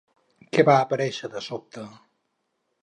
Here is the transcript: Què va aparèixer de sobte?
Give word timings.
Què 0.55 0.63
va 0.69 0.77
aparèixer 0.85 1.31
de 1.37 1.45
sobte? 1.51 1.87